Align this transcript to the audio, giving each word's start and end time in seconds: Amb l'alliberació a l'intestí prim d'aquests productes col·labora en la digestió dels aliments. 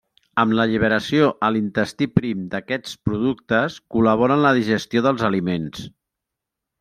Amb 0.43 0.53
l'alliberació 0.59 1.27
a 1.47 1.49
l'intestí 1.57 2.07
prim 2.13 2.41
d'aquests 2.55 2.95
productes 3.09 3.75
col·labora 3.97 4.39
en 4.41 4.47
la 4.47 4.55
digestió 4.61 5.05
dels 5.11 5.27
aliments. 5.33 5.85